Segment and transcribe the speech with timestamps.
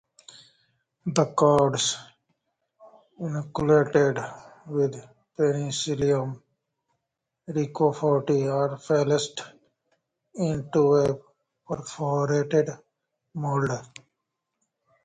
[1.05, 1.95] The curds,
[3.19, 4.17] inoculated
[4.65, 4.95] with
[5.37, 6.41] "Penicillium
[7.47, 9.43] roqueforti", are placed
[10.33, 11.19] into a
[11.67, 12.69] perforated
[13.35, 13.69] mold.